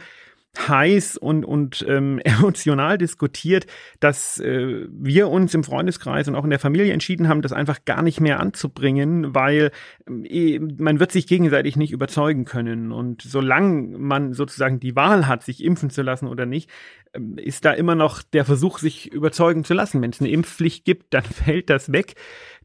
heiß 0.57 1.17
und, 1.17 1.45
und 1.45 1.85
ähm, 1.87 2.19
emotional 2.23 2.97
diskutiert, 2.97 3.67
dass 3.99 4.39
äh, 4.39 4.87
wir 4.89 5.29
uns 5.29 5.53
im 5.53 5.63
Freundeskreis 5.63 6.27
und 6.27 6.35
auch 6.35 6.43
in 6.43 6.49
der 6.49 6.59
Familie 6.59 6.93
entschieden 6.93 7.27
haben, 7.27 7.41
das 7.41 7.53
einfach 7.53 7.85
gar 7.85 8.01
nicht 8.01 8.21
mehr 8.21 8.39
anzubringen, 8.39 9.33
weil 9.35 9.71
äh, 10.07 10.59
man 10.59 10.99
wird 10.99 11.11
sich 11.11 11.27
gegenseitig 11.27 11.75
nicht 11.75 11.91
überzeugen 11.91 12.45
können. 12.45 12.91
Und 12.91 13.21
solange 13.21 13.97
man 13.97 14.33
sozusagen 14.33 14.79
die 14.79 14.95
Wahl 14.95 15.27
hat, 15.27 15.43
sich 15.43 15.63
impfen 15.63 15.89
zu 15.89 16.01
lassen 16.01 16.27
oder 16.27 16.45
nicht, 16.45 16.69
ähm, 17.13 17.37
ist 17.37 17.65
da 17.65 17.71
immer 17.71 17.95
noch 17.95 18.21
der 18.21 18.45
Versuch, 18.45 18.79
sich 18.79 19.11
überzeugen 19.11 19.63
zu 19.63 19.73
lassen. 19.73 20.01
Wenn 20.01 20.11
es 20.11 20.21
eine 20.21 20.29
Impfpflicht 20.29 20.85
gibt, 20.85 21.13
dann 21.13 21.23
fällt 21.45 21.69
das 21.69 21.91
weg. 21.91 22.15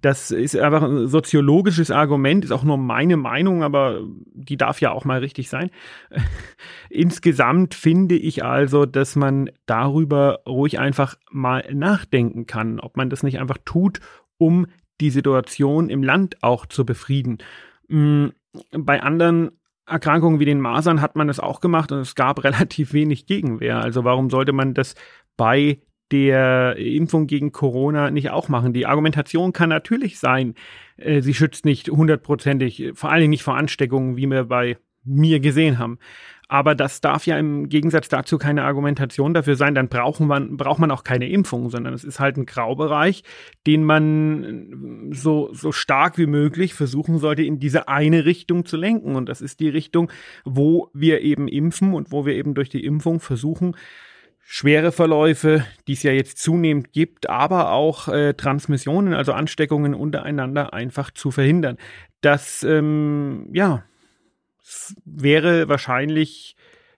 Das 0.01 0.31
ist 0.31 0.57
einfach 0.57 0.83
ein 0.83 1.09
soziologisches 1.09 1.91
Argument, 1.91 2.45
ist 2.45 2.53
auch 2.53 2.65
nur 2.65 2.79
meine 2.79 3.17
Meinung, 3.17 3.63
aber 3.63 4.01
die 4.33 4.57
darf 4.57 4.81
ja 4.81 4.93
auch 4.93 5.05
mal 5.05 5.19
richtig 5.19 5.49
sein. 5.49 5.71
Insgesamt 6.89 7.75
finde 7.75 8.17
ich 8.17 8.45
also, 8.45 8.87
dass 8.87 9.17
man 9.17 9.51
darüber 9.67 10.41
ruhig 10.47 10.79
einfach 10.79 11.17
mal 11.31 11.65
nachdenken 11.73 12.47
kann, 12.47 12.81
ob 12.81 12.97
man 12.97 13.11
das 13.11 13.23
nicht 13.23 13.39
einfach 13.39 13.59
tut, 13.65 14.01
um 14.39 14.67
die 15.01 15.11
Situation 15.11 15.91
im 15.91 16.03
Land 16.03 16.43
auch 16.43 16.67
zu 16.67 16.85
befrieden. 16.87 17.39
Mm, 17.89 18.29
bei 18.73 19.03
anderen 19.03 19.51
Erkrankungen 19.87 20.41
wie 20.41 20.45
den 20.45 20.61
Masern 20.61 21.01
hat 21.01 21.17
man 21.17 21.27
das 21.27 21.41
auch 21.41 21.61
gemacht 21.61 21.93
und 21.93 21.99
es 21.99 22.15
gab 22.15 22.43
relativ 22.45 22.93
wenig 22.93 23.27
Gegenwehr. 23.27 23.81
Also 23.81 24.05
warum 24.05 24.31
sollte 24.31 24.53
man 24.53 24.75
das 24.75 24.95
bei 25.37 25.81
der 26.13 26.77
Impfung 26.77 27.27
gegen 27.27 27.53
Corona 27.53 28.11
nicht 28.11 28.31
auch 28.31 28.49
machen? 28.49 28.73
Die 28.73 28.87
Argumentation 28.87 29.53
kann 29.53 29.69
natürlich 29.69 30.19
sein, 30.19 30.55
äh, 30.97 31.21
sie 31.21 31.35
schützt 31.35 31.65
nicht 31.65 31.89
hundertprozentig, 31.89 32.93
vor 32.95 33.11
allen 33.11 33.23
Dingen 33.23 33.31
nicht 33.31 33.43
vor 33.43 33.57
Ansteckungen, 33.57 34.17
wie 34.17 34.27
wir 34.27 34.45
bei 34.45 34.77
mir 35.05 35.41
gesehen 35.41 35.79
haben. 35.79 35.99
Aber 36.51 36.75
das 36.75 37.01
darf 37.01 37.27
ja 37.27 37.39
im 37.39 37.69
Gegensatz 37.69 38.09
dazu 38.09 38.37
keine 38.37 38.65
Argumentation 38.65 39.35
dafür 39.35 39.55
sein. 39.55 39.77
Dann 39.77 39.89
braucht 39.89 40.19
man, 40.19 40.57
braucht 40.57 40.81
man 40.81 40.91
auch 40.91 41.05
keine 41.05 41.29
Impfung, 41.29 41.71
sondern 41.71 41.95
es 41.95 42.03
ist 42.03 42.19
halt 42.19 42.37
ein 42.37 42.45
Graubereich, 42.45 43.23
den 43.69 43.85
man 43.85 45.11
so, 45.13 45.51
so 45.53 45.71
stark 45.71 46.19
wie 46.19 46.27
möglich 46.27 46.75
versuchen 46.75 47.19
sollte, 47.19 47.45
in 47.45 47.61
diese 47.61 47.87
eine 47.87 48.25
Richtung 48.25 48.65
zu 48.65 48.77
lenken. 48.77 49.15
Und 49.15 49.29
das 49.29 49.41
ist 49.41 49.61
die 49.61 49.69
Richtung, 49.69 50.11
wo 50.45 50.91
wir 50.93 51.21
eben 51.21 51.47
impfen 51.47 51.95
und 51.95 52.11
wo 52.11 52.27
wir 52.27 52.35
eben 52.35 52.55
durch 52.55 52.69
die 52.69 52.85
Impfung 52.85 53.21
versuchen, 53.21 53.77
schwere 54.53 54.91
Verläufe, 54.91 55.65
die 55.87 55.93
es 55.93 56.03
ja 56.03 56.11
jetzt 56.11 56.39
zunehmend 56.39 56.93
gibt, 56.93 57.31
aber 57.31 57.71
auch 57.71 58.09
äh, 58.09 58.35
Transmissionen, 58.35 59.15
also 59.15 59.33
Ansteckungen 59.33 59.95
untereinander 59.95 60.75
einfach 60.75 61.13
zu 61.13 61.31
verhindern. 61.31 61.77
Das, 62.21 62.65
ähm, 62.65 63.49
ja, 63.53 63.85
wäre 65.05 65.69
wahrscheinlich 65.69 66.57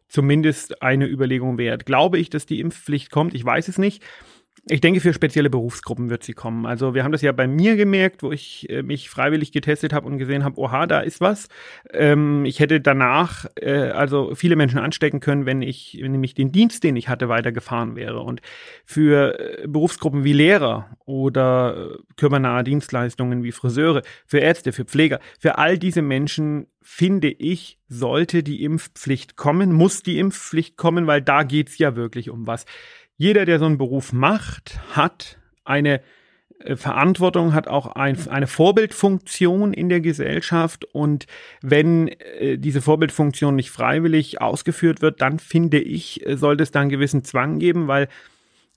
zumindest 0.09 0.80
eine 0.80 1.06
Überlegung 1.06 1.59
wert. 1.59 1.85
Glaube 1.85 2.18
ich, 2.18 2.30
dass 2.30 2.47
die 2.47 2.59
Impfpflicht 2.59 3.11
kommt? 3.11 3.35
Ich 3.35 3.44
weiß 3.44 3.68
es 3.68 3.76
nicht. 3.76 4.02
Ich 4.66 4.81
denke, 4.81 5.00
für 5.00 5.12
spezielle 5.12 5.50
Berufsgruppen 5.50 6.09
wird 6.09 6.23
sie 6.23 6.35
kommen. 6.35 6.66
Also 6.66 6.95
wir 6.95 7.02
haben 7.02 7.11
das 7.11 7.23
ja 7.23 7.33
bei 7.33 7.49
mir 7.49 7.75
gemerkt, 7.75 8.23
wo 8.23 8.31
ich 8.31 8.71
äh, 8.71 8.85
mich 8.85 9.11
freiwillig 9.11 9.50
getestet 9.50 9.92
habe 9.92 10.07
und 10.07 10.19
gesehen 10.19 10.45
habe, 10.45 10.57
oha, 10.61 10.87
da 10.87 11.00
ist 11.00 11.21
was. 11.21 11.49
Ähm, 11.92 12.45
ich 12.45 12.61
hätte 12.61 12.81
danach 12.81 13.47
äh, 13.57 13.90
also 13.90 14.37
viele 14.37 14.54
Menschen 14.54 14.78
anstecken 14.78 15.19
können, 15.19 15.47
wenn 15.47 15.62
ich 15.62 15.95
nämlich 16.00 16.35
den 16.35 16.52
Dienst, 16.52 16.85
den 16.85 16.95
ich 16.95 17.09
hatte, 17.09 17.28
weitergefahren 17.28 17.97
wäre. 17.97 18.21
Und 18.21 18.40
für 18.85 19.37
äh, 19.40 19.66
Berufsgruppen 19.66 20.23
wie 20.23 20.33
Lehrer 20.33 20.97
oder 21.04 21.95
äh, 21.95 21.99
körpernahe 22.16 22.62
Dienstleistungen 22.62 23.42
wie 23.42 23.50
Friseure, 23.50 24.02
für 24.26 24.38
Ärzte, 24.38 24.71
für 24.71 24.85
Pfleger, 24.85 25.19
für 25.40 25.59
all 25.59 25.76
diese 25.76 26.02
Menschen 26.02 26.69
finde 26.83 27.31
ich, 27.31 27.78
sollte 27.88 28.42
die 28.42 28.64
Impfpflicht 28.64 29.37
kommen, 29.37 29.73
muss 29.73 30.02
die 30.02 30.19
Impfpflicht 30.19 30.76
kommen, 30.76 31.07
weil 31.07 31.23
da 31.23 31.42
geht's 31.45 31.78
ja 31.78 31.95
wirklich 31.97 32.28
um 32.28 32.47
was 32.47 32.66
jeder, 33.23 33.45
der 33.45 33.61
so 33.61 33.67
einen 33.67 33.79
Beruf 33.79 34.12
macht, 34.12 34.81
hat 34.97 35.38
eine 35.64 36.00
äh, 36.59 36.75
Verantwortung, 36.75 37.55
hat 37.55 37.69
auch 37.69 37.87
ein, 37.87 38.17
eine 38.29 38.49
Vorbildfunktion 38.49 39.73
in 39.73 39.88
der 39.88 40.00
Gesellschaft. 40.00 40.85
Und 40.87 41.29
wenn 41.61 42.09
äh, 42.09 42.59
diese 42.59 42.83
Vorbildfunktion 42.83 43.55
nicht 43.55 43.71
freiwillig 43.71 44.41
ausgeführt 44.41 45.02
wird, 45.02 45.21
dann 45.21 45.38
finde 45.38 45.79
ich, 45.79 46.26
äh, 46.26 46.37
sollte 46.37 46.64
es 46.64 46.73
da 46.73 46.81
einen 46.81 46.91
gewissen 46.91 47.23
Zwang 47.23 47.61
geben, 47.61 47.87
weil 47.87 48.09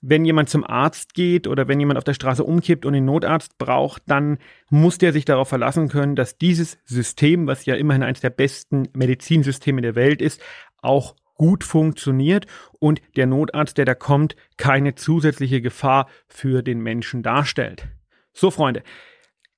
wenn 0.02 0.25
jemand 0.25 0.50
zum 0.50 0.64
Arzt 0.64 1.16
geht 1.16 1.48
oder 1.48 1.68
wenn 1.68 1.80
jemand 1.80 1.98
auf 1.98 2.04
der 2.04 2.14
Straße 2.14 2.44
umkippt 2.44 2.86
und 2.86 2.94
einen 2.94 3.08
Notarzt 3.08 3.58
braucht, 3.58 4.04
dann 4.06 4.38
muss 4.70 5.00
der 5.00 5.12
sich 5.12 5.25
darauf 5.25 5.50
verlassen 5.50 5.90
können, 5.90 6.16
dass 6.16 6.38
dieses 6.38 6.78
System, 6.86 7.48
was 7.48 7.66
ja 7.66 7.74
immerhin 7.74 8.04
eines 8.04 8.22
der 8.22 8.30
besten 8.30 8.90
Medizinsysteme 8.94 9.82
der 9.82 9.96
Welt 9.96 10.22
ist, 10.22 10.40
auch 10.84 11.16
gut 11.36 11.63
funktioniert 11.63 12.48
und 12.80 13.01
der 13.15 13.27
Notarzt, 13.27 13.77
der 13.77 13.86
da 13.86 13.96
kommt, 13.96 14.36
keine 14.58 14.96
zusätzliche 14.96 15.62
Gefahr 15.62 16.10
für 16.27 16.63
den 16.63 16.80
Menschen 16.80 17.24
darstellt. 17.24 17.88
So, 18.34 18.51
Freunde. 18.51 18.84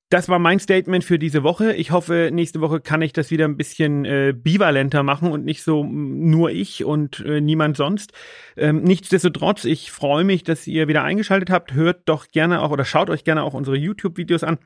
Das 0.10 0.30
war 0.30 0.40
mein 0.40 0.60
Statement 0.60 1.04
für 1.04 1.20
diese 1.20 1.44
Woche. 1.44 1.74
Ich 1.74 1.92
hoffe, 1.92 2.30
nächste 2.32 2.62
Woche 2.62 2.80
kann 2.80 3.02
ich 3.02 3.12
das 3.12 3.30
wieder 3.30 3.44
ein 3.44 3.58
bisschen 3.58 4.06
äh, 4.06 4.34
bivalenter 4.34 5.04
machen 5.04 5.32
und 5.32 5.44
nicht 5.44 5.64
so 5.64 5.84
nur 5.84 6.50
ich 6.50 6.86
und 6.86 7.20
äh, 7.26 7.42
niemand 7.42 7.76
sonst. 7.76 8.14
Ähm, 8.56 8.84
nichtsdestotrotz, 8.84 9.66
ich 9.66 9.92
freue 9.92 10.24
mich, 10.24 10.46
dass 10.46 10.66
ihr 10.66 10.88
wieder 10.88 11.04
eingeschaltet 11.04 11.50
habt. 11.50 11.74
Hört 11.74 12.08
doch 12.08 12.30
gerne 12.30 12.62
auch 12.62 12.72
oder 12.72 12.86
schaut 12.86 13.10
euch 13.10 13.26
gerne 13.26 13.44
auch 13.44 13.54
unsere 13.54 13.76
YouTube-Videos 13.76 14.46
an. 14.46 14.60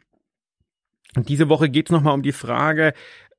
Und 1.15 1.27
diese 1.27 1.49
Woche 1.49 1.69
geht 1.69 1.87
es 1.87 1.91
nochmal 1.91 2.13
um 2.13 2.21
die 2.21 2.33
Frage, 2.33 2.93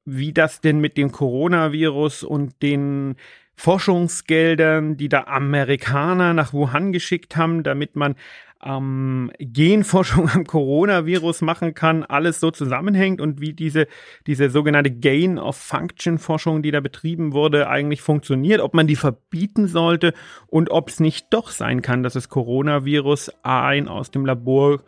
wie 0.04 0.32
das 0.32 0.60
denn 0.60 0.80
mit 0.80 0.96
dem 0.96 1.12
Coronavirus 1.12 2.24
und 2.24 2.60
den 2.62 3.14
Forschungsgeldern, 3.54 4.96
die 4.96 5.08
da 5.08 5.24
Amerikaner 5.24 6.34
nach 6.34 6.52
Wuhan 6.52 6.92
geschickt 6.92 7.36
haben, 7.36 7.62
damit 7.62 7.96
man 7.96 8.16
ähm, 8.64 9.30
Genforschung 9.38 10.30
am 10.34 10.46
Coronavirus 10.46 11.42
machen 11.42 11.74
kann, 11.74 12.04
alles 12.04 12.40
so 12.40 12.50
zusammenhängt 12.50 13.20
und 13.20 13.40
wie 13.40 13.52
diese, 13.52 13.86
diese 14.26 14.50
sogenannte 14.50 14.90
Gain-of-Function-Forschung, 14.90 16.62
die 16.62 16.70
da 16.70 16.80
betrieben 16.80 17.32
wurde, 17.32 17.68
eigentlich 17.68 18.02
funktioniert, 18.02 18.60
ob 18.60 18.74
man 18.74 18.86
die 18.86 18.96
verbieten 18.96 19.66
sollte 19.66 20.14
und 20.46 20.70
ob 20.70 20.88
es 20.88 21.00
nicht 21.00 21.26
doch 21.30 21.50
sein 21.50 21.82
kann, 21.82 22.02
dass 22.02 22.14
das 22.14 22.28
Coronavirus 22.28 23.32
ein 23.42 23.88
aus 23.88 24.10
dem 24.10 24.26
Labor 24.26 24.80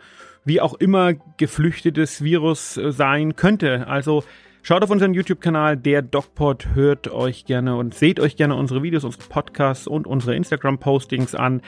wie 0.45 0.61
auch 0.61 0.75
immer 0.75 1.15
geflüchtetes 1.39 2.23
Virus 2.23 2.77
äh, 2.77 2.93
sein 2.93 3.35
könnte. 3.35 3.87
Also 3.87 4.25
Schaut 4.67 4.83
auf 4.83 4.89
unseren 4.89 5.13
YouTube-Kanal, 5.13 5.77
der 5.77 6.01
DocPod, 6.01 6.69
hört 6.73 7.09
euch 7.13 7.45
gerne 7.45 7.77
und 7.77 7.93
seht 7.93 8.19
euch 8.19 8.35
gerne 8.35 8.55
unsere 8.55 8.83
Videos, 8.83 9.05
unsere 9.05 9.25
Podcasts 9.29 9.87
und 9.87 10.07
unsere 10.07 10.35
Instagram-Postings 10.37 11.35
an. 11.35 11.61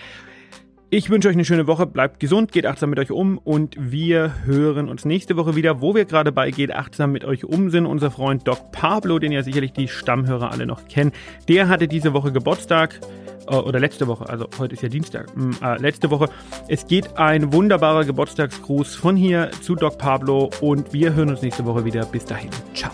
Ich 0.96 1.10
wünsche 1.10 1.28
euch 1.28 1.34
eine 1.34 1.44
schöne 1.44 1.66
Woche, 1.66 1.84
bleibt 1.84 2.20
gesund, 2.20 2.52
geht 2.52 2.64
achtsam 2.64 2.88
mit 2.88 2.98
euch 2.98 3.10
um 3.10 3.36
und 3.36 3.76
wir 3.78 4.32
hören 4.46 4.88
uns 4.88 5.04
nächste 5.04 5.36
Woche 5.36 5.54
wieder, 5.54 5.82
wo 5.82 5.94
wir 5.94 6.06
gerade 6.06 6.32
bei 6.32 6.50
Geht 6.50 6.74
achtsam 6.74 7.12
mit 7.12 7.22
euch 7.22 7.44
um 7.44 7.68
sind. 7.68 7.84
Unser 7.84 8.10
Freund 8.10 8.48
Doc 8.48 8.72
Pablo, 8.72 9.18
den 9.18 9.30
ja 9.30 9.42
sicherlich 9.42 9.74
die 9.74 9.88
Stammhörer 9.88 10.52
alle 10.52 10.64
noch 10.64 10.88
kennen, 10.88 11.12
der 11.48 11.68
hatte 11.68 11.86
diese 11.86 12.14
Woche 12.14 12.32
Geburtstag 12.32 12.98
äh, 13.46 13.54
oder 13.56 13.78
letzte 13.78 14.06
Woche, 14.06 14.26
also 14.26 14.48
heute 14.58 14.72
ist 14.72 14.82
ja 14.82 14.88
Dienstag, 14.88 15.26
hm, 15.34 15.54
äh, 15.62 15.76
letzte 15.76 16.10
Woche. 16.10 16.30
Es 16.66 16.86
geht 16.86 17.18
ein 17.18 17.52
wunderbarer 17.52 18.06
Geburtstagsgruß 18.06 18.94
von 18.94 19.16
hier 19.16 19.50
zu 19.60 19.74
Doc 19.74 19.98
Pablo 19.98 20.48
und 20.62 20.94
wir 20.94 21.12
hören 21.12 21.28
uns 21.28 21.42
nächste 21.42 21.66
Woche 21.66 21.84
wieder. 21.84 22.06
Bis 22.06 22.24
dahin, 22.24 22.48
ciao. 22.72 22.90